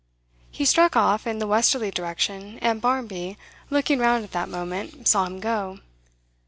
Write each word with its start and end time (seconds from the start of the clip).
He 0.49 0.65
struck 0.65 0.95
off 0.95 1.27
in 1.27 1.37
the 1.37 1.45
westerly 1.45 1.91
direction, 1.91 2.57
and 2.57 2.81
Barmby, 2.81 3.37
looking 3.69 3.99
round 3.99 4.23
at 4.23 4.31
that 4.31 4.49
moment, 4.49 5.07
saw 5.07 5.25
him 5.25 5.39
go. 5.39 5.77